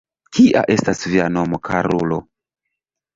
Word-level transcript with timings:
Kia 0.35 0.61
estas 0.75 1.03
via 1.11 1.27
nomo, 1.33 1.59
karulo? 1.69 2.17